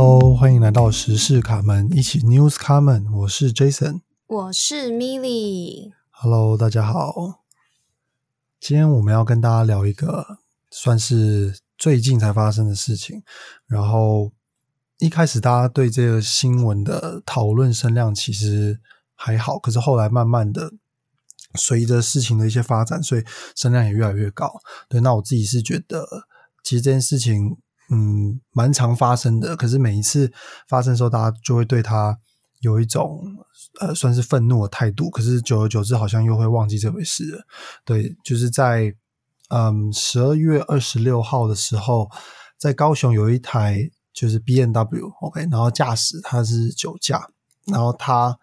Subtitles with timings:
[0.00, 3.12] Hello，欢迎来到时事卡门，一起 News 卡门。
[3.12, 5.90] 我是 Jason，我是 Milly。
[6.10, 7.42] Hello，大家好。
[8.60, 10.38] 今天我们要跟大家聊一个
[10.70, 13.24] 算是最近才发生的事情。
[13.66, 14.30] 然后
[14.98, 18.78] 一开始大家对这个新闻的讨论声量其实
[19.16, 20.74] 还好，可是后来慢慢的
[21.56, 23.24] 随着事情的一些发展，所以
[23.56, 24.60] 声量也越来越高。
[24.88, 26.06] 对，那我自己是觉得，
[26.62, 27.56] 其实这件事情。
[27.90, 29.56] 嗯，蛮常发生的。
[29.56, 30.32] 可是每一次
[30.68, 32.18] 发生的时候，大家就会对他
[32.60, 33.20] 有一种
[33.80, 35.08] 呃，算是愤怒的态度。
[35.08, 37.42] 可是久而久之，好像又会忘记这回事了。
[37.84, 38.94] 对，就是在
[39.48, 42.10] 嗯十二月二十六号的时候，
[42.58, 47.30] 在高雄有一台就是 B N W，OK，然后驾驶他是酒驾，
[47.66, 48.38] 然后他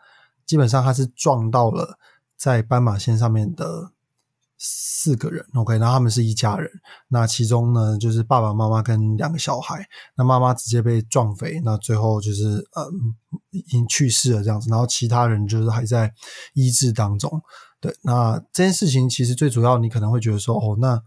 [0.45, 1.99] 基本上他是撞到了
[2.35, 3.91] 在斑马线上面的。
[4.57, 6.69] 四个人，OK，然后他们是一家人。
[7.09, 9.85] 那其中呢，就是爸爸妈妈跟两个小孩。
[10.15, 12.89] 那妈妈直接被撞飞，那最后就是呃，
[13.51, 14.69] 已经去世了这样子。
[14.69, 16.13] 然后其他人就是还在
[16.53, 17.41] 医治当中。
[17.81, 20.99] 对，那这件事情其实最主要，你可能会觉得说，哦，那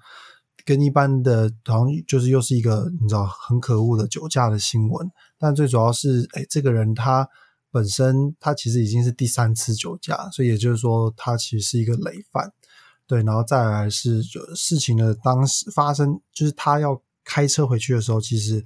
[0.65, 5.11] 跟一般的，好像就是又是一个你知道很可恶的酒驾的新闻。
[5.39, 7.27] 但最主要是，哎，这个人他
[7.73, 12.53] 本身他其实已经是第三次酒驾，所以也就是说，他其实是一个累犯。
[13.09, 18.63] 对，然后再来是就事情的当时发生，就是他要开车回去的时候，其实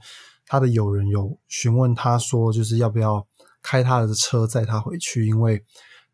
[0.46, 3.24] 他的友人有询问他说，就是要不要
[3.62, 5.64] 开他的车载他回去，因为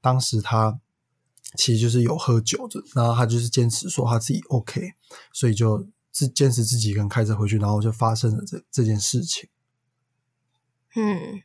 [0.02, 0.78] 当时他
[1.56, 4.92] 其实就是有喝酒的，然后他就是坚持说他自己 OK，
[5.32, 9.48] 所以就自坚持自己一个人开车回去，然后就发生了这这件事情。
[10.96, 11.42] 嗯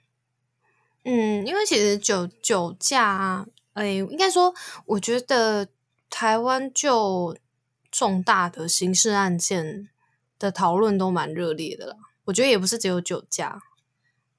[1.06, 4.54] 嗯，因为其实酒酒驾，哎，应该说，
[4.86, 5.70] 我觉得。
[6.16, 7.36] 台湾就
[7.92, 9.90] 重大的刑事案件
[10.38, 13.60] 的讨论都蛮热烈的啦，我觉得也不是只有酒驾，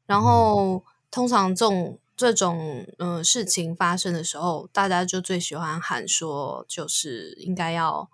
[0.06, 8.08] 然后通常这种这种嗯事情发生的时候，大家就最喜欢喊说，就是应该要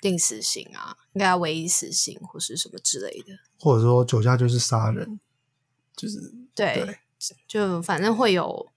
[0.00, 5.20] 定死刑啊，应该要唯一死刑或是什么之类的，或者说酒驾就是杀人，
[5.94, 6.18] 就是
[6.54, 6.98] 对，
[7.46, 8.72] 就反正会有。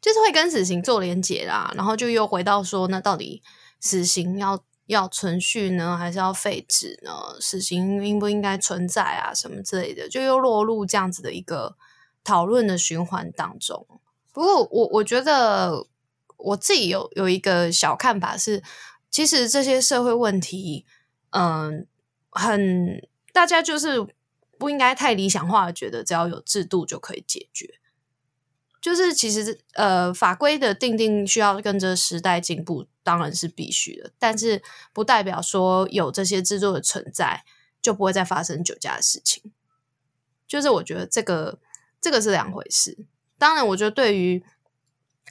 [0.00, 3.42] 就是会跟死刑做连结啦，然后就又回到说，那到底
[3.80, 7.38] 死刑要要存续呢，还是要废止呢？
[7.40, 9.34] 死刑应不应该存在啊？
[9.34, 11.76] 什么之类的，就又落入这样子的一个
[12.24, 13.86] 讨论的循环当中。
[14.32, 15.86] 不过，我我觉得
[16.36, 18.62] 我自己有有一个小看法是，
[19.10, 20.86] 其实这些社会问题，
[21.30, 21.86] 嗯，
[22.30, 24.06] 很大家就是
[24.58, 27.79] 不应该太理想化，觉得只要有制度就可以解决。
[28.80, 37.44] 就是其实呃法规的定定需要跟着时代进步，当然是必须的，但是不代表说有这些制度的存在
[37.82, 39.52] 就不会再发生酒驾的事情。
[40.48, 41.58] 就是我觉得这个
[42.00, 42.98] 这个是两回事。
[43.38, 44.42] 当然，我觉得对于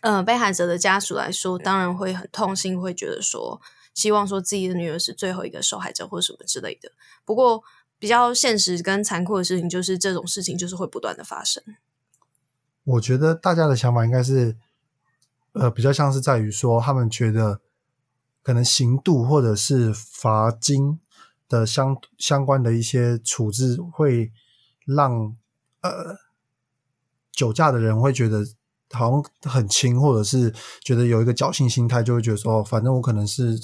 [0.01, 3.59] 呃被害者的家属来说，当然会很痛心，会觉得说
[3.93, 6.91] 希望说自己的女儿是最后一个受害者或什么之类的。
[7.25, 7.63] 不过
[7.97, 11.63] 比较现实跟残酷的事情，就是这种事情就是会不断的发生。
[12.89, 14.57] 我觉得大家的想法应该是，
[15.53, 17.61] 呃，比较像是在于说，他们觉得
[18.41, 20.99] 可能刑度或者是罚金
[21.47, 24.31] 的相相关的一些处置，会
[24.85, 25.35] 让
[25.81, 26.15] 呃
[27.31, 28.43] 酒驾的人会觉得
[28.91, 30.51] 好像很轻，或者是
[30.81, 33.55] 觉得有一个侥幸心态，就会觉得说，反正我可能是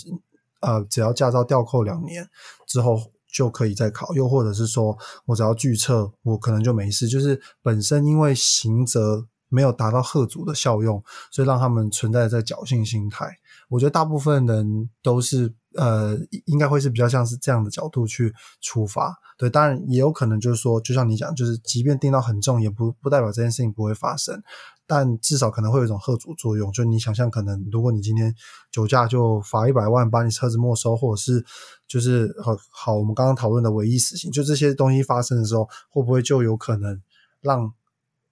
[0.59, 2.29] 呃，只要驾照吊扣两年
[2.67, 3.11] 之后。
[3.35, 7.05] 就可以再考，又或者是说我只要拒测，我可能就没事。
[7.05, 13.27] 就是本身因为刑责没有达到贺阻的效用，所以让他们存在在侥幸心态。
[13.67, 19.13] 我觉得大部分人都是呃，应该会是比较像是这样的角度去出发。
[19.37, 24.41] 对，当然也有可能就是说，就像你讲，就是即便定到很重，也不不代表这件事情不会发生。
[24.87, 28.33] 但至少可能会有一种贺阻作用，就你想象，可能如果你今天
[28.71, 31.43] 酒驾就罚一百万，把你车子没收，或者是
[31.87, 37.01] 就是好好我们刚刚讨论的唯一死刑，就这些东西发生的时候，会不会就有可能
[37.41, 37.73] 让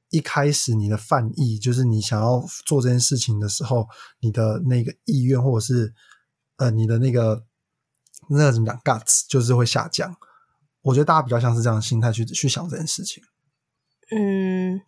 [0.10, 3.88] 一开始你的犯意，就是你想要做这件事情的时候，
[4.20, 5.94] 你的那个意愿，或者是
[6.58, 7.44] 呃你的那个
[8.30, 10.16] 那怎么讲 guts，就是会下降。
[10.84, 13.24] 我觉得大家比较像是这样的心态去去想这件事情。
[14.12, 14.82] 嗯。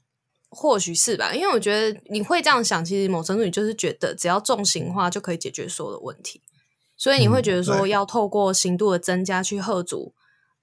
[0.55, 6.41] 或许是吧，因为我觉得你会这样想，其实某程度你就是觉得只要重刑化就可以解决所有的问题，
[6.95, 10.13] 所以你会觉得说要透过刑度的增加去遏阻，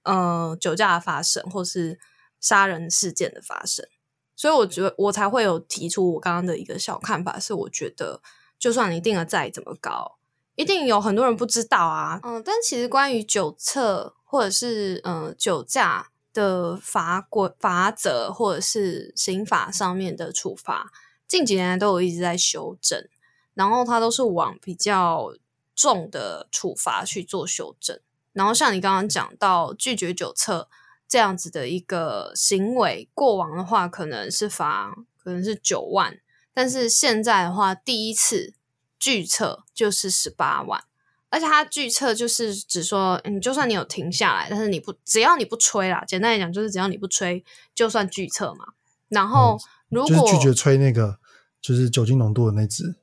[0.04, 1.98] 呃，酒驾的发生或是
[2.40, 3.86] 杀人事件的发生。
[4.34, 8.22] 所以我觉得我才会有提出我刚刚的一个小看法，是我觉得
[8.58, 10.16] 就算你定的再怎么高，
[10.56, 12.18] 一定有很多人不知道啊。
[12.24, 20.90] 嗯，但其实关于酒测或者是嗯酒驾的法规法则或者是刑法上面的处罚，
[21.28, 23.08] 近几年都有一直在修正，
[23.54, 25.34] 然后它都是往比较
[25.74, 28.00] 重的处罚去做修正。
[28.32, 30.68] 然后像你刚刚讲到拒绝酒测
[31.06, 36.18] 这样子的一个行为，过往的话可能是罚可能是九万，
[36.54, 38.54] 但是现在的话，第一次
[38.98, 40.84] 拒测就是十八万。
[41.32, 47.42] 而且它拒测就是只说，你就算你有停下来，但是你不只要你不吹啦，简单来讲就是只要你不吹，
[47.74, 48.66] 就算拒测嘛。
[49.08, 49.58] 然后
[49.88, 51.18] 如果就是拒绝吹那个
[51.62, 52.96] 就是酒精浓度的那支，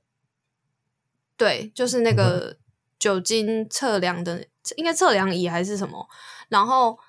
[1.36, 2.58] 对，就是那个
[3.00, 4.46] 酒精测量的，
[4.76, 6.08] 应该测量仪还是什么。
[6.50, 7.00] 然后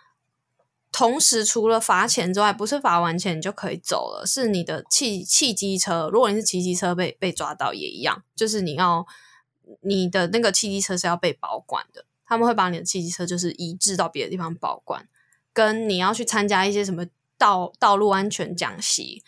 [0.90, 9.06] 同时除了罚钱之外，不是罚完钱你就可以走了，是你的汽汽机车，如果你是骑机车被被抓到也一样，就是你要。
[9.80, 15.08] 你的那个汽机车是要被保管的，他们会把你的汽机车就是移至到别的地方保管。
[15.52, 17.04] 跟你要去参加一些什么
[17.36, 19.24] 道道路安全讲习，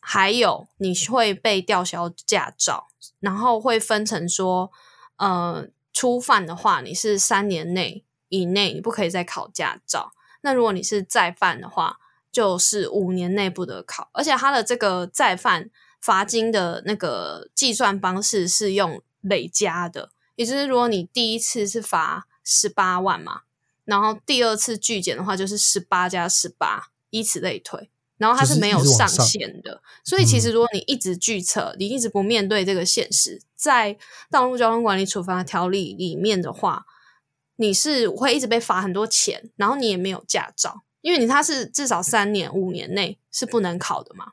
[0.00, 2.86] 还有你会被吊销驾照，
[3.18, 4.70] 然后会分成说，
[5.16, 10.12] 呃，初犯的话你是三年内以内你不可以再考驾照，
[10.42, 11.98] 那如果你是再犯的话，
[12.30, 14.08] 就是五年内不得考。
[14.12, 15.68] 而且他的这个再犯
[16.00, 19.02] 罚金的那个计算方式是用。
[19.20, 23.42] 累加的，也就是如果你第一次是罚十八万嘛，
[23.84, 29.82] 然后第二次拒检的话就是十八加十八，以此类推，然后它是没有上限的。
[30.04, 33.98] 所以其实如果你一直拒测，你一直不面对这个现实，在
[34.30, 36.86] 道路交通管理处罚条例里面的话，
[37.56, 44.32] 你是会一直被罚很多钱，然后你也没有驾照，因为你他是至少三年五年内是不能考的嘛。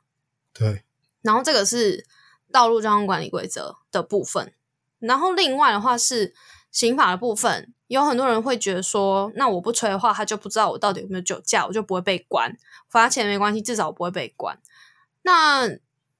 [0.53, 0.83] 对，
[1.21, 2.05] 然后这个是
[2.51, 4.53] 道路交通管理规则的部分。
[4.99, 6.33] 然后另外的话是
[6.71, 12.57] 刑法的部分，有很多人会觉得说，那我不吹的话，他就不知道我到底有没有酒驾，我就不会被关，
[12.89, 14.57] 罚钱没关系，至少我不会被关。
[15.23, 15.69] 那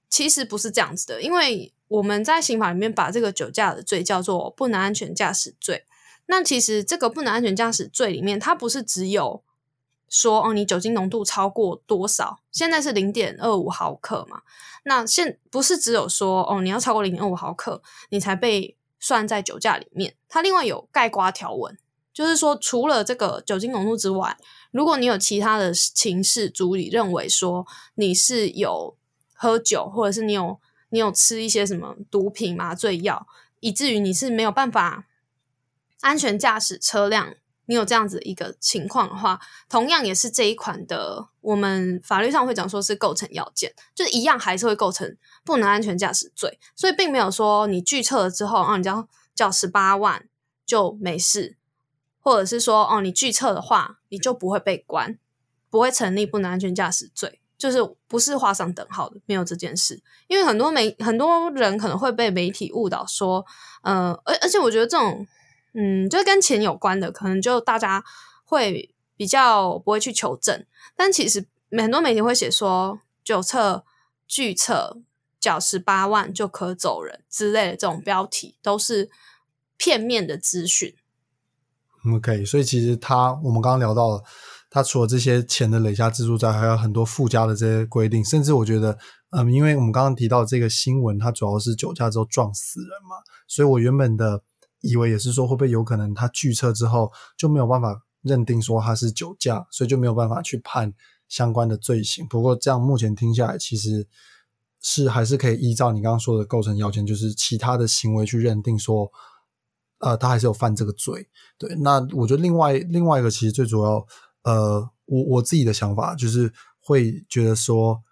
[0.10, 5.86] 其实不是这样子的，因为我们在刑法里面把这个酒驾的罪叫做不能安全驾驶罪。
[6.28, 9.44] 那其实这个不能安全驾驶罪里面，它不是只有
[10.10, 14.42] 说哦，你酒精浓度超过多少，现在是零点二五毫克嘛。
[14.84, 20.16] 那现不是只有说哦，你要超过零点二五毫克，你才被算在酒驾里面。
[20.30, 21.78] 它另外有盖瓜条文，
[22.14, 24.38] 就是说除了这个酒精浓度之外，
[24.72, 28.96] 如果你有其他的情事，主理认为说你是有
[29.34, 30.60] 喝酒，或者是你有
[30.90, 33.28] 你有吃一些什么毒品、麻醉药，
[33.60, 35.06] 以至于你是没有办法
[36.00, 37.36] 安全驾驶车辆。
[37.68, 50.28] 你有这样子一个情况的话，同样也是这一款的，我们法律上会讲说是构成要件，就是一样还是会构成不能安全驾驶罪，所以并没有说你拒测了之后，啊，你交交十八万
[50.66, 51.58] 就没事，
[52.22, 55.20] 或者是说哦，你拒测的话，你就不会被关，
[55.70, 63.46] 不会成立不能安全驾驶罪，就是不是画上等号的，没有这件事，因为很多媒很多人可能会被媒体误导说，
[63.82, 65.28] 呃，而而且我觉得这种。
[65.80, 68.04] 嗯，就是跟钱有关的，可能就大家
[68.44, 70.66] 会比较不会去求证。
[70.96, 73.86] 但其实很多媒体会写说，九测
[74.28, 74.98] 拒测
[75.40, 79.12] 缴十八万就可走人之类的这种标题，都是
[79.78, 80.96] 片面的资讯。
[82.12, 84.24] OK，所以其实他我们刚刚聊到了，
[84.72, 88.26] 他除了这些钱的累加支出在，还有很多附加的这些规定。
[88.26, 88.98] 甚至我觉得，
[89.30, 93.18] 嗯，因为我们刚刚提到这个新闻，它主要是酒驾之后撞死人嘛，
[93.48, 94.42] 所以我原本的。
[94.82, 100.94] 以为也是说会不会有可能他拒测之后就没有办法认定说他是酒驾，所以就没有办法去判
[101.28, 102.28] 相关的罪行。
[102.28, 104.08] 不过这样目前听下来，其实
[104.80, 109.12] 是还是可以依照你刚刚说的构成要件，就是其他的行为去认定说，
[110.00, 111.28] 呃，他还是有犯这个罪。
[111.58, 114.06] 对，那我觉得另外另外一个其实最主要，
[114.44, 118.04] 呃，我我自己的想法就是会觉得说，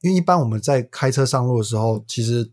[0.00, 2.52] 因为一般我们在开车上路的时候，其实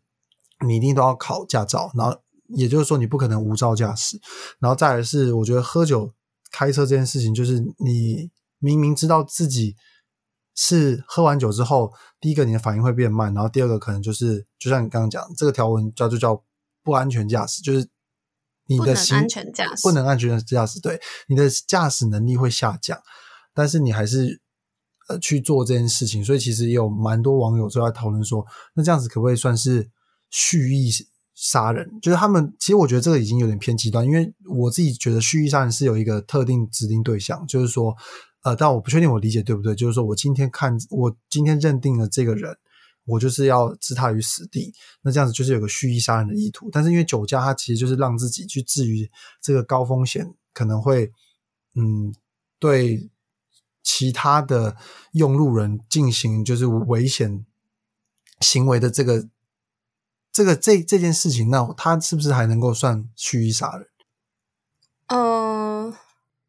[0.66, 2.20] 你一定都要考驾照，然后。
[2.50, 4.20] 也就是说，你不可能无照驾驶，
[4.60, 6.14] 然后再来是，我觉得喝酒
[6.52, 9.76] 开车这件事情，就是你明明知道自己
[10.56, 16.42] 是喝完酒之后，第一个你的反应会变慢，然后第二个可能就是，就像你刚刚讲，这个条文叫就叫
[16.84, 17.88] 不安全驾驶，就是
[18.68, 22.98] 你的行安全驾驶不能安全驾驶，对，你的驾驶能力会下降，
[23.54, 24.42] 但是你还是
[25.10, 29.90] 呃去做这件事情，所以其实也有蛮多网友就在讨论说，那这样子可不可以算是
[30.30, 30.90] 蓄意？
[31.40, 37.96] 杀人就是他们，其实我觉得这个已经有点偏极端，因为我自己觉得蓄意杀人是有一个特定指定对象，就是说，
[38.42, 42.58] 呃，但我不确定我理解对不对，就是说我今天看我今天认定了这个人，
[43.06, 49.08] 我就是要置他于死地，那这样子就是有个蓄意杀人的意图，但是因为酒驾，他其实就是让自己去置于
[49.40, 51.12] 这个高风险，可能会
[51.76, 52.12] 嗯
[52.58, 53.08] 对
[53.84, 54.76] 其他的
[55.12, 57.46] 用路人进行就是危险
[58.40, 59.28] 行为的这个
[60.38, 63.88] 这个这这件事情，那他是不是还能够算蓄意杀人？
[65.08, 65.92] 嗯，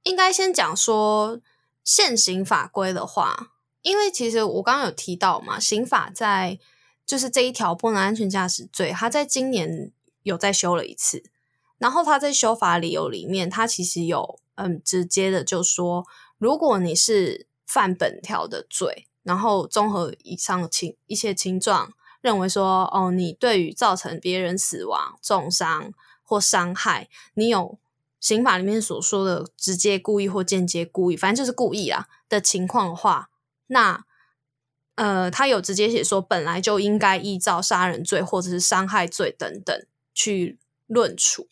[0.02, 1.40] 应该先讲说
[1.82, 6.58] 现行法规的话，因为其实我刚刚有提到嘛，刑法在
[7.06, 9.90] 就是这一条不能安全驾驶罪，他在今年
[10.22, 11.22] 有再修了一次，
[11.78, 27.78] 然后他在修法理由里面，他其实有嗯直接的就说，如果你是犯本条的罪，然后综合以上情一些情状，认为说哦，你对于造成别人死亡、重伤或伤害，你有。
[28.20, 33.30] 刑法里面所说的直接故意或间接故意，反正就是故意啊的情况的话，
[33.68, 34.04] 那
[34.96, 40.58] 呃，他有直接写说本来就应该依照杀人罪或者是伤害罪等等去
[40.88, 41.46] 论处。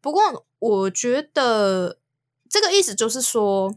[0.00, 1.98] 不过，我觉得
[2.48, 3.74] 这个意思就是说，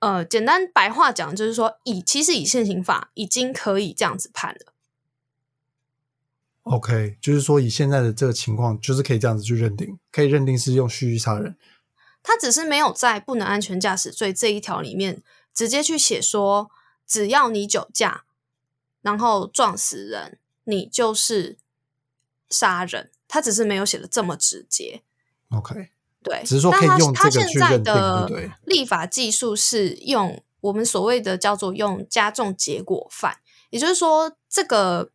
[0.00, 4.69] 呃，简单白话讲就是说，以其实以现行法已经可以这样子判了。
[6.64, 11.56] OK，就是说以现在的这个情况，就是可以这样子去认定，可以认定是用蓄意杀人。
[12.22, 15.22] 他只是没有在不能安全驾驶罪这一条里面
[15.54, 16.70] 直接去写说，
[17.06, 18.24] 只要你酒驾，
[19.00, 21.56] 然后撞死人，你就是
[22.50, 23.10] 杀人。
[23.26, 25.02] 他只是没有写的这么直接。
[25.48, 25.88] OK，
[26.22, 33.38] 对，只是说可以用这个现在的对立法技术是用我们所谓的叫做用加重结果犯，
[33.70, 35.10] 也就是说这个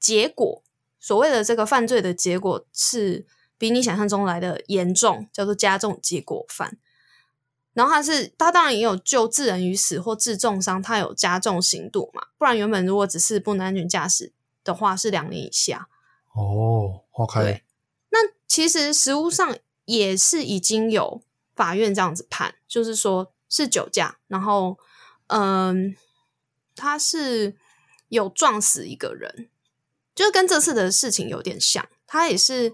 [0.00, 0.63] 结果。
[1.04, 3.26] 所谓的这个犯罪的结果是
[3.58, 6.78] 比你想象中来的严重，叫做加重结果犯。
[7.74, 12.28] 然后他是他当然也有救致人于死或致重伤，他有加重刑度嘛？
[12.38, 14.32] 不然原本如果只是不能安全驾驶
[14.64, 15.88] 的话，是两年以下。
[16.32, 17.62] 哦，OK。
[18.08, 18.18] 那
[18.48, 21.20] 其实实务上也是已经有
[21.54, 24.78] 法院这样子判，就是说是酒驾，然后
[25.26, 25.94] 嗯，
[26.74, 27.54] 他是
[28.08, 29.50] 有撞死一个人。
[30.14, 32.72] 就是跟这次的事情有点像，他也是，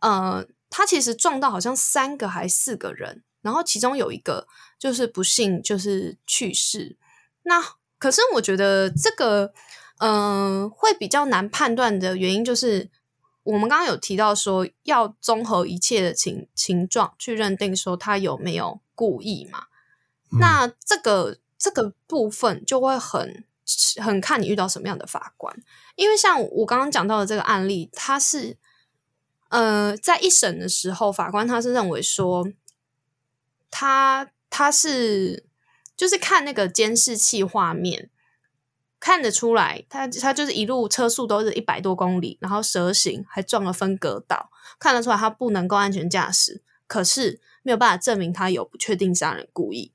[0.00, 4.46] 呃，他其实撞到好像三个还四个人，然后其中有一个
[4.78, 6.98] 就是不幸就是去世。
[7.44, 7.62] 那
[7.98, 9.54] 可是我觉得这个，
[10.00, 12.90] 嗯，会比较难判断的原因就是，
[13.44, 19.64] 我们刚刚有提到说要综合一切的情情状去认定说他有没有故意嘛。
[20.38, 23.44] 那这个这个部分就会很。
[24.00, 25.54] 很看你遇到什么样的法官，
[25.96, 28.56] 因为像我刚刚讲到的这个案例，他是
[29.48, 32.48] 呃在一审的时候，法官他是认为说，
[33.70, 35.44] 他他是
[35.96, 38.10] 就是看那个监视器画面
[38.98, 49.92] 看得出来，他他就是一路车速都是一百多公里，然后蛇行还撞了分隔岛，看得出来他不能够安全驾驶，可是没有办法证明他有不确定杀人故意，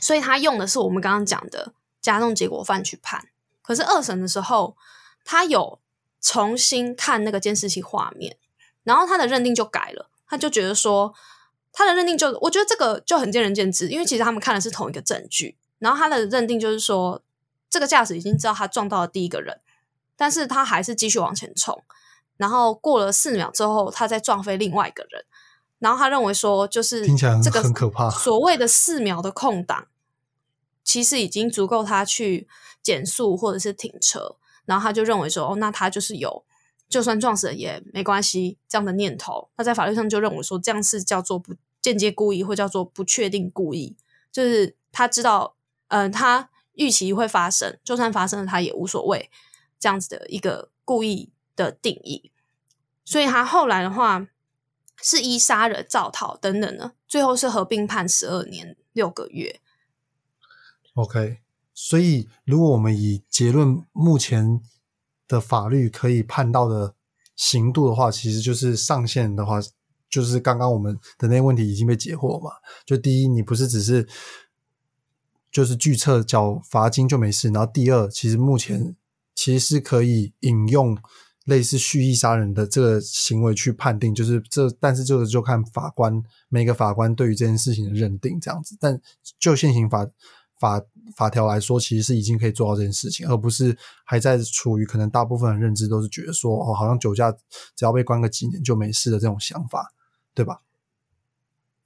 [0.00, 1.72] 所以他用的是我们刚刚讲的。
[2.06, 3.26] 加重结果犯去判，
[3.62, 4.76] 可是二审的时候，
[5.24, 5.80] 他有
[6.20, 8.36] 重新看那个监视器画面，
[8.84, 11.12] 然后他的认定就改了，他就觉得说，
[11.72, 17.20] 他的认定就，我觉得这个就很见仁见智，因为其实他们看的是同一个证据，然后他的认定就是说，
[17.68, 19.60] 这个驾驶已经知道他撞到了第一个人，
[20.16, 21.82] 但是他还是继续往前冲，
[22.36, 25.24] 然后过了四秒之后，他再撞飞另外一个人，
[25.80, 29.88] 然后他认为说，就是听起来这个很可怕，所谓的四秒的空档。
[30.86, 32.46] 其实已经足够他去
[32.80, 36.44] 减速或者是停车，然后他就认为说，哦，那他就是有，
[36.88, 39.50] 就算撞死了也没关系这样的念头。
[39.56, 43.96] 那在法律上就认为说，这样是叫做不间接故意，或叫做不确定故意，
[44.30, 45.56] 就是他知道，
[45.88, 49.28] 嗯，他预期会发生，就算发生了他也无所谓，
[49.80, 52.30] 这样子的一个故意的定义。
[53.04, 54.28] 所以他后来的话
[55.02, 59.60] 是依杀人、造逃等等的，最后是合并判十二年六个月。
[60.96, 61.40] OK，
[61.74, 64.62] 所以如果我们以结论目前
[65.28, 66.94] 的法律可以判到的
[67.36, 69.60] 刑度的话，其实就是上限的话，
[70.08, 72.50] 就是刚刚我们的那些问题已经被解惑嘛。
[72.86, 74.08] 就第一，你不是只是
[75.52, 78.96] 就是拒测缴罚金就没事，然后第二，其实目前
[79.34, 80.96] 其实是可以引用
[81.44, 88.74] 类似蓄意杀人的这个行为去判定，就是这，但是这个就看法官每个法官对于这件事情的认定这样子。
[88.80, 88.98] 但
[89.38, 90.08] 就现行法。
[90.58, 90.82] 法
[91.14, 97.30] 法条来说，其实是已经可以做到这件事情，而不是还在处于可能大部分的认知都是觉得说，哦，好像酒驾
[97.74, 99.92] 只要被关个几年就没事的这种想法，
[100.34, 100.60] 对吧？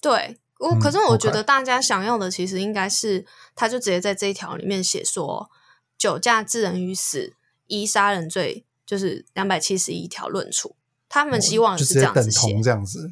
[0.01, 5.51] 对，我可是我觉得大家想要的其实应该是，他就直接在这一条里面写说，
[5.99, 7.35] 酒驾致人于死，
[7.67, 10.77] 依杀人罪就是两百七十一条论处，
[11.09, 13.11] 他们希望是这样子写，这样子。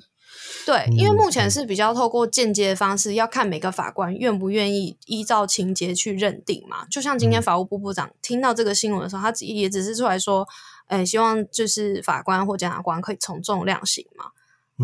[0.69, 6.85] 对，因为嗯目前嗯是比较透过间接的方式，要看每个法官愿不愿意依照情节去认定嘛。
[6.91, 10.47] 就像今天嗯法务部部长听到这个新闻的时候，他只也只是出来说，
[10.85, 14.27] 哎，希望就是法官或检察官可以从重量刑嘛。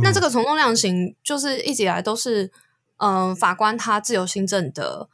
[0.03, 2.51] 那这个个从重量刑就是一直以来都是，
[2.97, 5.11] 嗯、法官他自由行政的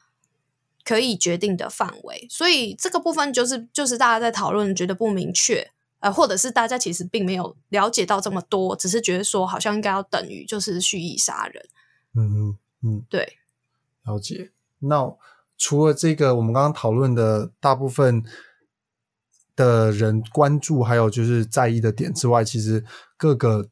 [0.85, 11.65] 可以决定的范围，所以这个部分就是就是大家在讨论觉得不明确，呃，或者是大家其实并没有了解到这么多，只是觉得说好像应该要等于就是蓄意杀人，
[12.15, 13.39] 嗯嗯嗯，对，
[14.05, 14.51] 了解。
[14.81, 15.15] 那
[15.59, 18.25] 除了这个，我们刚刚讨论的大部分
[19.55, 22.83] 的人关注还有就是在意的点之外，其实
[23.19, 23.69] 各个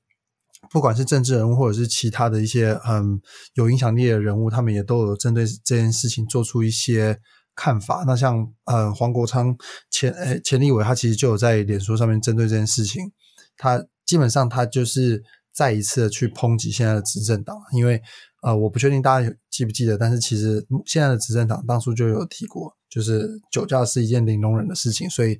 [0.70, 3.18] 不管是政治人物或者是其他的一些嗯
[3.54, 7.18] 有影响力的人物，他们也都有针对这件事情做出一些
[7.58, 8.04] 看法。
[8.06, 9.56] 那像呃黄国昌
[9.90, 13.10] 前呃前立委，他其实就有在脸书上面针对这件事情，
[13.56, 15.20] 他基本上他就是
[15.52, 18.00] 再一次的去抨击现在的执政党，因为
[18.42, 25.36] 呃我不确定大家记不记得，但是其实现在的执政党当初就有提过，就是酒驾是一件零容忍的事情，所以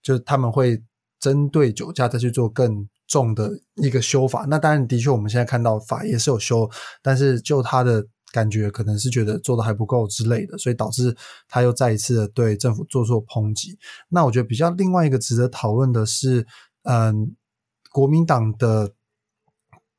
[0.00, 0.80] 就他们会
[1.18, 3.50] 针对酒驾再去做更重的
[3.82, 4.46] 一个修法。
[4.48, 6.70] 那当然，的确我们现在看到法也是有修，
[7.02, 11.16] 但是就他的感觉可能是觉得做的还不够之类的，所以导致
[11.48, 13.78] 他又再一次的对政府做出抨击。
[14.08, 16.46] 那我觉得比较另外一个值得讨论的是，
[16.84, 17.34] 嗯，
[17.90, 18.92] 国民党的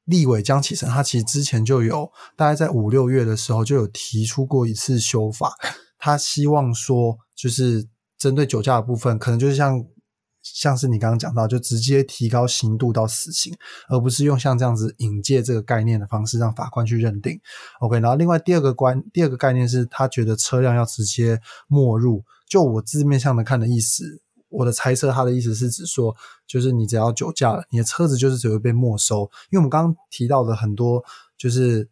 [0.05, 5.53] 立委江启臣，他其实之前就有大概在五六月的时候就有提出过一次修法，
[5.97, 9.83] 他希望说就是针对酒驾的部分，可能就是像
[10.43, 13.55] 像是你刚刚讲到，就直接提高刑度到死刑，
[13.89, 17.39] 而不是用像这样子引介这个概念的方式让法官去认定。
[17.79, 24.21] OK，然后另外第二个观第二个概念是他觉得车辆要直接没入，就我字面上的看的意思。
[24.49, 26.13] 我的猜测，他的意思是指说，
[26.45, 29.21] 就是你只要酒驾了，你的车子就是只会被没收。
[29.49, 31.01] 因为我们刚刚提到的很多
[31.37, 31.87] 就是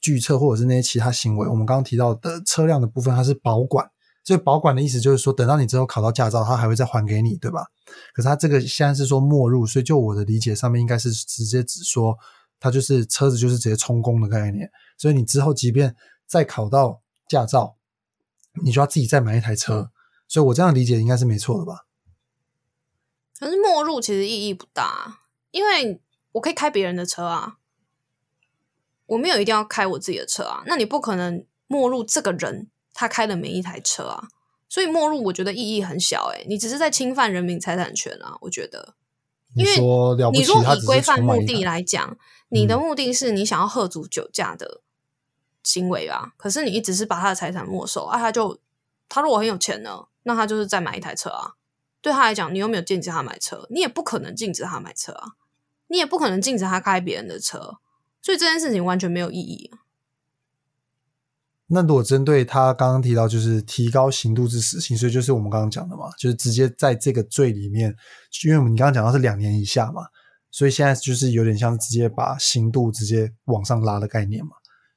[0.00, 3.90] 拒测或者是那些其他行为，我们刚刚提到的车辆的部分，它是保管。
[4.26, 7.64] 所以保管的意思就是说，等到你之后考到驾照，他还会再还给你，对吧？
[8.12, 12.18] 可是他这个现在是说没入，所以就我的理解上面应该是直接只说，
[12.58, 14.68] 他就是车子就是直接充公的概念。
[14.98, 15.94] 所以你之后即便
[16.26, 17.76] 再考到驾照，
[18.64, 19.92] 你就要自己再买一台车。
[20.26, 21.86] 所以我这样理解应该是没错的吧？
[23.38, 25.20] 可是没入其实意义不大，
[25.52, 27.58] 因为我可以开别人的车啊，
[29.06, 30.64] 我没有一定要开我自己的车啊。
[30.66, 34.28] 那你不可能没入这个人他开的每一台车啊，
[34.70, 38.94] 所以没入我觉得意义很小诶、你只是在侵犯人民财产权啊，我觉得。
[39.54, 39.76] 因为
[40.32, 42.16] 你如果以规范目的来讲，
[42.48, 44.80] 你的嗯目的是你想要喝足酒驾的
[45.62, 48.58] 行为啊，可是你一直是把他的财产没收啊，他就
[49.08, 51.52] 他如果很有钱呢，那他就是再买一台车啊。
[52.00, 55.36] 对他来讲，你又没有禁止他买车，你也不可能禁止他买车啊，
[55.88, 57.78] 你也不可能禁止他开别人的车，
[58.22, 59.85] 所以这件事情完全没有意义啊。
[61.68, 67.94] 那如果针对他刚刚提到，就是提高刑度至死刑，所以就是我们刚刚讲的嘛，就是直接在这个罪里面，
[68.44, 70.06] 因为我们你刚刚讲到是两年以下嘛，
[70.50, 74.52] 所以现在就是有点像直接把刑度直接往上拉的概念嘛，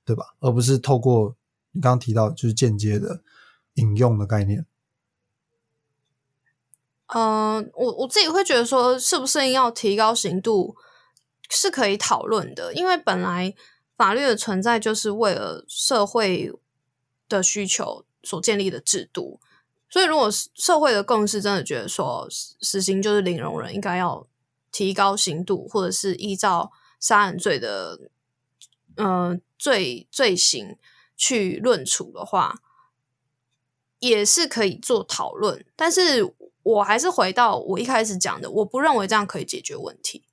[0.06, 0.36] 对吧？
[0.40, 1.36] 而不是透过
[1.72, 3.24] 你刚刚提到就是间接的
[3.74, 4.66] 引用的概念。
[7.08, 10.76] 嗯，我我自己会觉得说，是不是要提高刑度
[11.50, 13.56] 是可以讨论的，因为本来
[14.00, 16.54] 法律的存在就是为了社会
[17.28, 19.42] 的需求所建立的制度，
[19.90, 24.26] 所以如果社会的共识真的觉得说死死刑就是零容忍，应该要
[24.72, 28.10] 提高刑度，或者是依照杀人罪的
[28.96, 30.78] 呃罪罪行
[31.18, 32.62] 去论处的话，
[34.00, 36.34] 也是可以做讨论，但是
[36.64, 40.24] 我还是回到我一开始讲的，我不认为这样可以解决问题，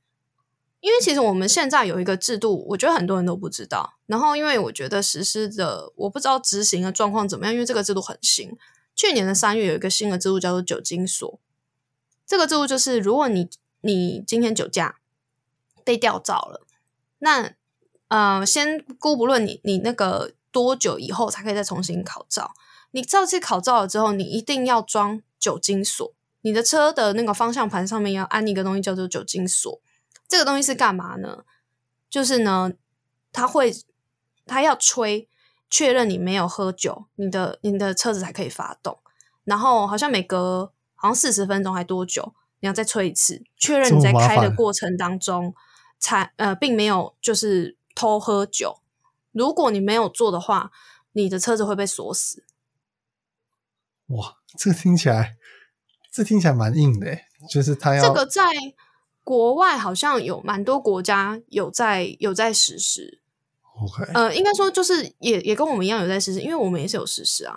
[0.86, 3.94] 因为其实我们现在有一个制度，我觉得很多人都不知道。
[4.06, 8.56] 然后，因为我觉得实施的我不知道执行的状况怎么样，因为这个制度很新。
[8.94, 11.40] 去年的三月有一个新的制度叫做酒精锁，
[12.24, 15.00] 这个制度就是如果你你今天酒驾
[15.82, 16.64] 被吊照了，
[17.18, 17.50] 那
[18.06, 22.52] 呃，先姑不论你你那个多久以后才可以再重新考照。
[22.92, 29.80] 你这次考照了之后，你一定要装酒精锁，你的车的那个方向盘上面要安一个东西叫做酒精锁。
[30.28, 31.44] 这个东西是干嘛呢？
[32.08, 32.72] 就是呢，
[33.32, 33.72] 它会
[34.44, 35.28] 它要吹，
[35.68, 38.98] 确认你没有喝酒，你的你的车子才可以发动。
[39.44, 45.54] 然后好像每隔好像四十分钟还多久，你要再吹一次，确认你在开的过程当中
[45.98, 48.80] 才呃并没有就是偷喝酒。
[49.32, 50.72] 如果你没有做的话，
[51.12, 52.44] 你的车子会被锁死。
[54.06, 55.36] 哇，这个听起来，
[56.10, 58.42] 这听起来蛮硬的诶，就是他要这个在
[59.26, 63.20] 国外好像有蛮多国家有在有在实施
[63.82, 67.56] ，OK，呃，应该说就是也也跟我们一样有在实施，因为我们也是有实施啊。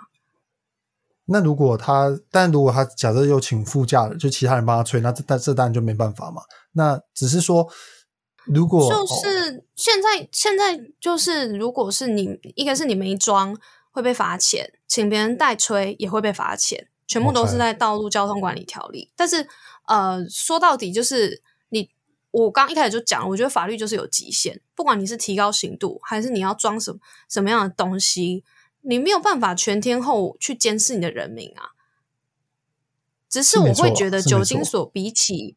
[1.26, 6.42] 那如果他，但如果他假设又请副驾了，就其他人帮他吹，那这但这当然就没办法嘛。
[6.72, 7.68] 那只是说，
[8.46, 13.56] 如果就哦是现在现在就是，如果是你一个是你没装
[13.92, 19.12] 会被罚钱，请别人代吹也会被罚钱，全部都是在道路交通管理条例。
[19.14, 19.46] 但是
[19.86, 21.40] 呃，说到底就是你，
[22.30, 28.44] 我刚一开始就讲了，我觉得法律就是有极限，不管你是提高刑度，还是你要装什么什么样的东西，
[28.82, 31.70] 你没有办法全天候去监视你的人民啊。
[33.28, 35.56] 只是我会觉得酒精所比起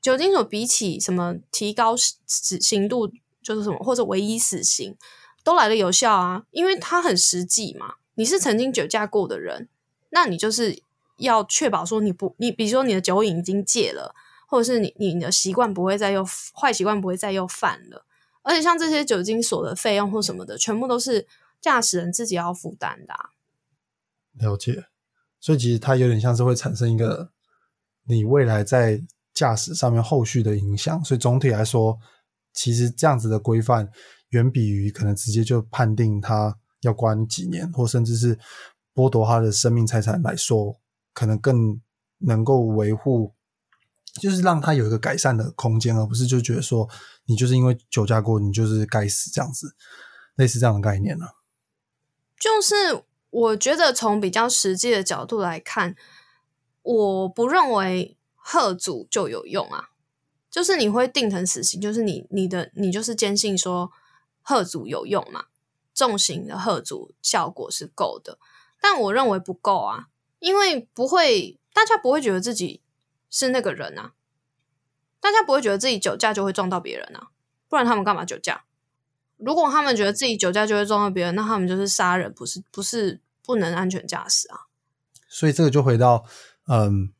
[0.00, 3.10] 酒精所比起什么提高死死刑度，
[3.42, 4.96] 就是什么或者唯一死刑，
[5.42, 7.94] 都来的有效啊，因为它很实际嘛。
[8.14, 9.68] 你是曾经酒驾过的人，
[10.10, 10.82] 那你就是
[11.16, 14.14] 要确保说你不，你比如说你的酒瘾已经戒了，
[14.50, 18.04] 或者是你你的习惯不会再又坏习惯不会再又犯了。
[18.42, 21.28] 而且像这些酒精所的费用或什么的，全部都是
[21.60, 23.30] 驾驶人自己要负担的、啊。
[24.32, 24.86] 了解，
[25.38, 27.30] 所以其实它有点像是会产生一个
[28.04, 29.00] 你未来在
[29.32, 31.04] 驾驶上面后续的影响。
[31.04, 31.98] 所以总体来说，
[32.52, 33.88] 其实这样子的规范
[34.30, 38.38] 远比于可能直接就判定他要关几年，或甚至是
[38.94, 40.80] 剥夺他的生命财产来说，
[41.12, 41.80] 可能更
[42.18, 43.34] 能够维护，
[44.14, 46.88] 就是让他有一个改善的空间，而不是就觉得说
[47.26, 49.76] 你就是因为酒驾过，你就是该死这样子，
[50.34, 51.26] 类似这样的概念呢、
[52.38, 55.94] 就是我觉得从比较实际的角度来看，
[56.82, 59.90] 我不认为贺阻就有用啊。
[60.50, 63.92] 就是你会定成死刑，就是你你的你就是坚信说
[64.42, 65.44] 贺阻有用嘛，
[65.94, 68.36] 重刑的贺阻效果是够的，
[68.80, 70.06] 但我认为不够啊，
[70.40, 72.82] 因为不会大家不会觉得自己
[73.30, 74.12] 是那个人啊，
[75.20, 77.28] 大家不会觉得自己酒驾就会撞到别人啊，
[77.68, 78.64] 不然他们干嘛酒驾？
[79.38, 84.66] 如果他们觉得自己酒驾就会撞到别人，那他们就是杀人，不是不是不能安全驾驶啊。
[85.28, 86.24] 所以这个就回到，
[86.66, 87.12] 嗯，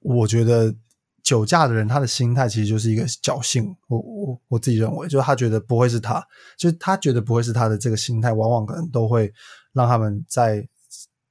[0.00, 0.74] 我觉得
[1.22, 3.74] 酒驾的人他的心态其实就是一个侥幸。
[3.86, 6.26] 我我我自己认为，就是他觉得不会是他，
[6.58, 9.32] 就是他觉得不会是他的这个心态，往往可能都会
[9.72, 10.68] 让他们在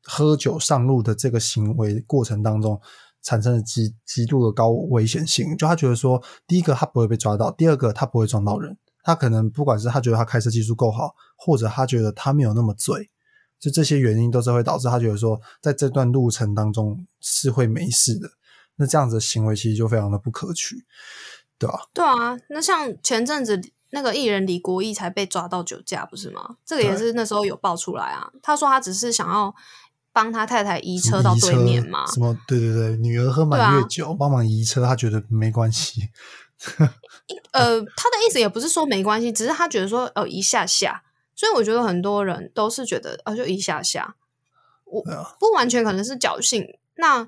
[0.04, 2.82] 喝酒上路的这个行为过程当中
[3.22, 5.56] 产生了极极度的高危险性。
[5.58, 8.78] 就他觉得说，第一个他不会被抓到，第二个他不会撞到人。
[9.04, 13.10] 他可能不管是他觉得他开车技术够好，或者他觉得他没有那么醉，
[13.60, 18.30] 就这些原因都是会导致他觉得说，在这段路程当中是会没事的。
[18.76, 20.86] 那这样子的行为其实就非常的不可取，
[21.58, 23.60] 对吧、对啊，那像前阵子
[23.92, 26.58] 那个艺人李国毅才被抓到酒驾，不是吗？
[26.66, 28.32] 这个也是那时候有爆出来啊。
[28.42, 29.54] 他说他只是想要
[30.14, 36.10] 帮他太太移车到移对面嘛，什么对对对，女儿喝满月酒，帮忙移车，他觉得没关系。
[37.52, 41.04] 呃，他的意思也不是说没关系，只是他觉得说哦一下下，
[41.36, 44.16] 所以我觉得很多人都是觉得啊、就一下下，
[44.86, 46.78] 我啊不完全可能是侥幸。
[46.96, 47.28] 那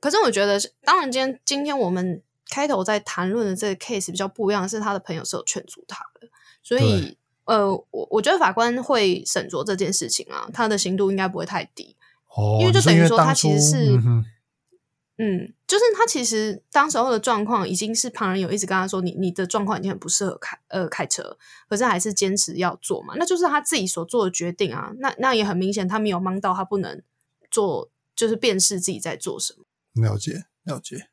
[0.00, 6.28] 可是我觉得是，当然今天今天我们开头在谈论的这个 case 比较不一样，是他的朋友是有劝阻他的，
[6.62, 11.96] 所以呃，我我觉得法官会审酌这件事情啊，他的刑度应该不会太低。
[12.36, 14.24] 哦，因为就等于说他其实是嗯
[15.18, 21.38] 嗯，就是他其实当时候的状况已经是旁人有一直跟他说你你的状况已经很不适合开呃开车，
[21.70, 24.92] 可是还是坚持要做嘛，那就是他自己所做的决定啊。
[24.98, 27.00] 那那也很明显，他没有忙到他不能
[27.50, 29.64] 做，就是辨识自己在做什么。
[29.94, 31.08] 了解了解，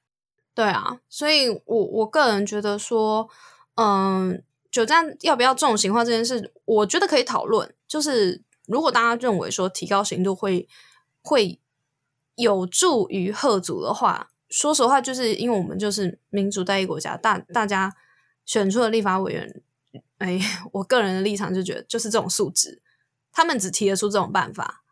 [0.53, 3.29] 对啊，所以我我个人觉得说，
[3.75, 7.73] 嗯，酒驾要不要重刑化这件事，我觉得可以讨论。
[7.87, 10.67] 就是如果大家认为说提高刑度会
[11.23, 11.59] 会
[12.35, 17.95] 有助于贺族的话，说实话，就是因为我们就是民主代议国家，大大家
[18.45, 19.61] 选出的立法委员，
[20.17, 20.39] 哎，
[20.73, 22.81] 我个人的立场就觉得就是这种素质，
[23.31, 24.83] 他们只提得出这种办法，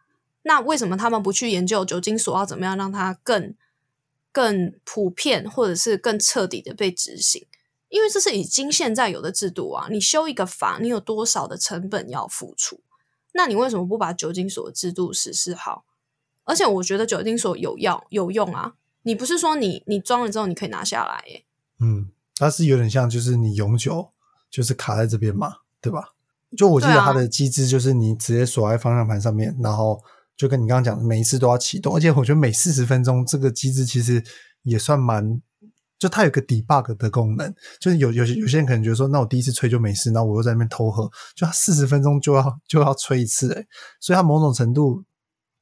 [0.44, 3.54] 那为什么他们不去研究酒精所要怎么样让它更
[4.32, 7.46] 更普遍，或者是更彻底的被执行？
[7.90, 12.82] 因为这是已经现在有的制度啊，你修一个法，你有多少的成本要付出？
[13.34, 15.84] 那你为什么不把酒精所制度实施好？
[16.44, 18.74] 而且我觉得酒精锁有药有用啊，
[19.04, 21.44] 你不是说你你装了之后你可以拿下来耶？
[21.80, 24.12] 嗯，它是有点像就是你永久
[24.50, 26.10] 就是卡在这边嘛，对吧？
[26.58, 30.04] 就我记得它的机制就是你直接锁在方向盘上面，然后
[30.36, 34.22] 就跟你刚刚讲的，每一次都要启动，而且我觉得每四十分钟这个机制其实
[34.64, 35.42] 也算蛮，
[35.98, 43.66] 就它有个 debug 的功能，就是有有些有些人可能觉得说，那我第一次吹就没事，那我又在那边偷喝，就它四十分钟就要就要吹一次，诶，
[44.02, 45.04] 所以它某种程度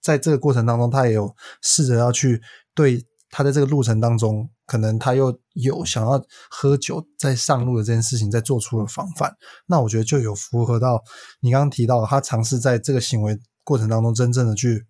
[0.09, 2.41] 在这个过程当中，他也有试着要去
[2.73, 6.19] 对他在这个路程当中可能他又有想要
[6.49, 9.31] 喝酒再上路的这件事情，再做出了防范，
[9.67, 11.03] 那我觉得就有符合到
[11.41, 14.87] 你刚刚提到他尝试在这个行为过程当中真正的去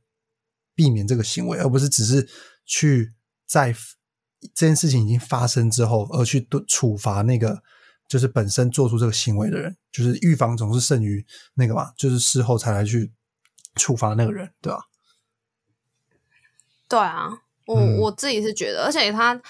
[0.73, 2.25] 避免这个行为，而不是只是
[2.65, 3.13] 去
[3.45, 3.75] 在
[4.55, 7.61] 这件事情已经发生之后而去对处罚那个
[8.07, 13.11] 就是本身做出这个行为的人，就是预防总是胜于那个嘛，就是事后才来去
[13.75, 14.79] 处罚那个人，对吧？
[16.89, 17.29] 对啊，
[17.67, 19.41] 我我自己是觉得，而且他。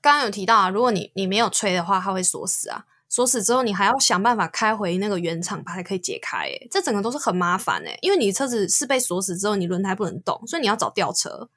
[0.00, 2.84] 刚刚有提到啊，如果你你没有吹的话，它会锁死啊。
[3.08, 6.38] 锁死之后，你还要想办法开回那个原厂，才可以解开。
[6.38, 11.48] 哎，这整个都是很麻烦哎，因为你车子是被锁死之后，你轮胎不能动，所以你要找吊车。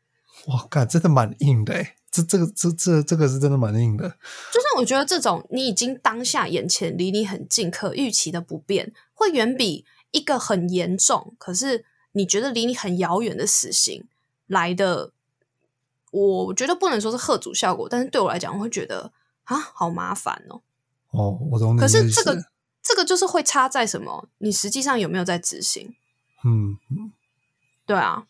[0.46, 4.08] 哇，靠，真的蛮硬的哎，这这个这这这个是真的蛮硬的。
[4.54, 14.06] 就是我觉得这种你已经当下眼前离你很近，可预期的不便，会远比一个很严重，可是你觉得离你很遥远的死刑
[14.46, 15.12] 来的。
[16.12, 19.12] 我觉得不能说是贺主效果，但是对我来讲，我会觉得
[19.44, 20.62] 啊，好麻烦哦。
[21.12, 22.46] 哦，我懂你可是这个
[22.82, 24.30] 这个就是会差在什么？
[24.38, 25.96] 你实际上有没有在执行？
[26.46, 27.12] 嗯嗯，
[27.86, 28.26] 对啊，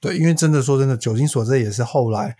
[0.00, 2.36] 对，因为真的说真的，酒精所这也是后来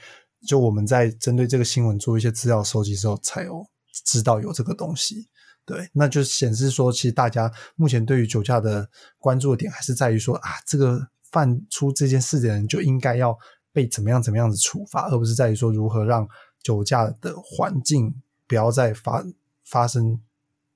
[0.46, 3.66] 就我们在针对这个新闻做一些资料收集之后，才有
[4.04, 5.28] 知道有这个东西。
[5.64, 13.38] 对，那就显示说，其实大家目前对于酒驾的关注的点，还是在于说啊，这个犯出这件事的人就应该要。
[13.72, 16.28] 被怎么样怎么样子处罚，而不是在于说如何让
[16.62, 18.14] 酒驾的环境
[18.46, 19.24] 不要再发
[19.64, 20.20] 发生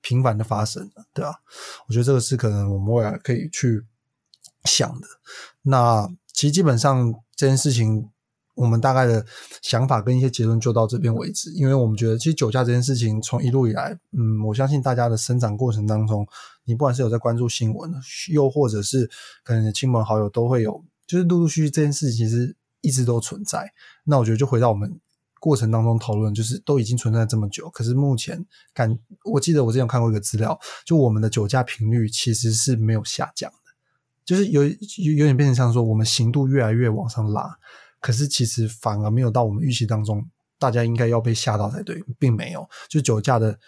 [0.00, 1.40] 频繁的发生了，对吧？
[1.86, 3.84] 我觉得这个是可能我们未来可以去
[4.64, 5.06] 想的。
[5.62, 8.08] 那其实基本上这件事情，
[8.54, 9.26] 我们大概的
[9.62, 11.52] 想法跟一些结论就到这边为止。
[11.52, 16.26] 因为我们觉得，其实酒驾这件事情从一路以来，嗯，我相信大家的生长过程当中，
[16.64, 17.92] 你不管是有在关注新闻，
[18.32, 19.10] 又或者是
[19.44, 22.56] 可能亲朋好友都会有，就是陆陆续续这件事其实。
[22.86, 23.72] 一直都存在，
[24.04, 25.00] 那我觉得就回到我们
[25.40, 33.58] 过程当中讨论，就是都已经存在这么久，可是目前感，我记得我之前有看过一个资料，就我们的酒驾频率其实是没有下降的，
[34.24, 37.58] 就是有有有点变成像说我们刑度越来越往上拉，
[38.00, 40.24] 可是其实反而没有到我们预期当中，
[40.58, 43.58] 大家应该要被吓到才对，并没有，就酒驾的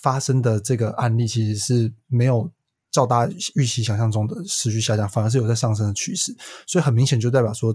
[0.00, 2.50] 发生的这个案例其实是没有
[2.90, 7.74] 照大家预期想象中的持续下降，反而是有在上升的趋势，所以很明显就代表说。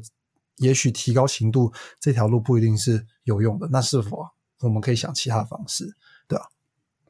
[0.60, 4.30] 也许提高刑度这条路不一定是有用的，那是否
[4.62, 5.96] 我们可以想其他方式，
[6.28, 6.50] 对吧？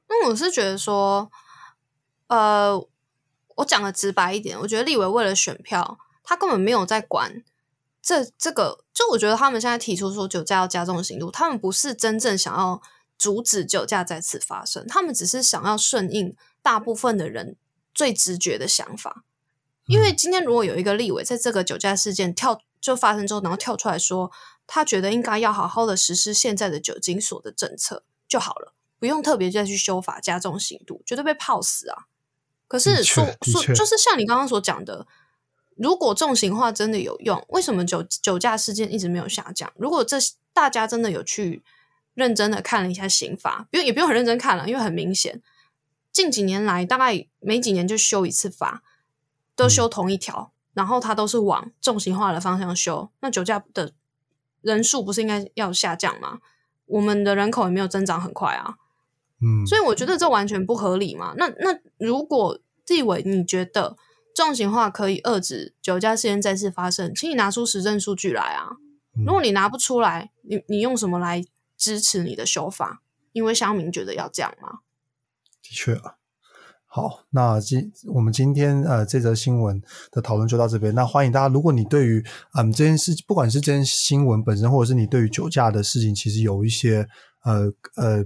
[0.07, 1.31] 那我是觉得说，
[2.27, 2.79] 呃，
[3.55, 7.43] 我讲的直白一点，我觉得立委为了选票，他根本没有在管
[8.01, 8.83] 这这个。
[8.93, 12.81] 就我觉得他们现在提出说酒驾要加重刑度，他们不是真正想要
[13.17, 17.55] 阻止酒驾再次发生，他们只是想要顺应大部分的人
[17.93, 19.23] 最直觉的想法。
[19.87, 22.61] 因为今天如果有一个立委在这个酒驾事件跳。
[22.81, 24.31] 就发生之后，然后跳出来说，
[24.65, 32.05] 他觉得应该要好好的实施现在的酒精锁的政策就好了，不用特别再去修法加重刑度，绝对被泡死啊！
[32.67, 35.07] 可是说说，就是像你刚刚所讲的，
[35.75, 39.71] 如果重刑化真的有用，为什么酒酒驾事件一直没有下降？
[39.75, 40.17] 如果这
[40.53, 41.63] 大家真的有去
[42.13, 45.41] 认真的看了一下刑法，不用也不用很认真看了，因为很明显，
[46.11, 48.83] 近几年来大概每几年就修一次法，
[49.55, 50.51] 都修同一条。
[50.79, 53.91] 然后它都是往重型化的方向修，那酒驾的
[54.61, 56.39] 人数不是应该要下降吗？
[56.85, 58.75] 我们的人口也没有增长很快啊，
[59.41, 61.33] 嗯，所以我觉得这完全不合理嘛。
[61.35, 63.97] 那那如果地委你觉得
[64.33, 68.77] 重型化可以遏制酒驾事件再次发生，请你拿出实证数据来啊。
[69.25, 71.43] 如果你拿不出来，你你用什么来
[71.75, 73.01] 支持你的修法？
[73.33, 74.79] 因为乡民觉得要这样吗？
[75.61, 76.18] 的确啊。
[76.91, 79.79] 好，那今我们今天呃这则新闻
[80.11, 80.93] 的讨论就到这边。
[80.95, 82.25] 那欢迎大家，如果你对于
[82.55, 87.07] 嗯这件事，不管是这件新闻本身，或者是你对于酒驾的事情，其实有一些
[87.43, 88.25] 呃呃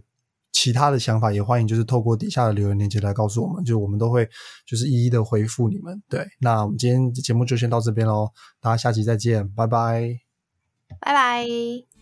[0.53, 4.29] 其他的想法，也欢迎就是透过底下的留言链接来告诉我们，就我们都会
[4.65, 6.01] 就是一一的回复你们。
[6.07, 8.29] 对，那我们今天节目就先到这边喽，
[8.61, 10.19] 大家下期再见，拜拜，
[11.01, 11.92] 拜拜。